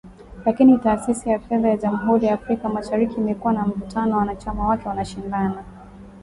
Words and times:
Lakini 0.45 0.77
Taasisi 0.77 1.29
ya 1.29 1.39
Fedha 1.39 1.69
ya 1.69 1.77
Jamhuri 1.77 2.25
ya 2.25 2.33
Afrika 2.33 2.69
Mashariki 2.69 3.15
imekuwa 3.15 3.53
na 3.53 3.65
mvutano, 3.67 4.17
wanachama 4.17 4.67
wake 4.67 4.89
wanashindana. 4.89 5.63